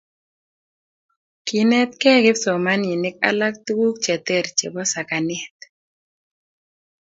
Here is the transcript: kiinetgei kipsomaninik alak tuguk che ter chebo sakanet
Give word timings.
kiinetgei 1.45 2.19
kipsomaninik 2.25 3.15
alak 3.29 3.55
tuguk 3.65 3.95
che 4.05 4.15
ter 4.27 4.45
chebo 4.57 4.81
sakanet 4.93 5.57